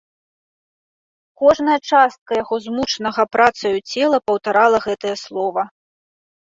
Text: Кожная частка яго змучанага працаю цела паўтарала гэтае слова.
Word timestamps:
Кожная 1.41 1.75
частка 1.91 2.31
яго 2.43 2.55
змучанага 2.65 3.23
працаю 3.35 3.75
цела 3.91 4.17
паўтарала 4.29 4.77
гэтае 4.89 5.15
слова. 5.29 5.61